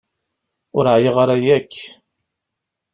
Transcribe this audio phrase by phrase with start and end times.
[0.77, 1.73] Ur ɛyiɣ ara akk.